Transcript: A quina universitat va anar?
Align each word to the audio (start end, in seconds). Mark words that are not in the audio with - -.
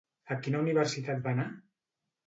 A 0.35 0.37
quina 0.47 0.63
universitat 0.63 1.23
va 1.29 1.37
anar? 1.37 1.49